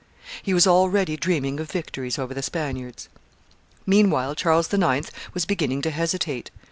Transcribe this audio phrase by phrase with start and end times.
[0.41, 3.07] He was already dreaming of victories over the Spaniards.
[3.85, 5.07] Meanwhile Charles IX.
[5.35, 6.49] was beginning to hesitate.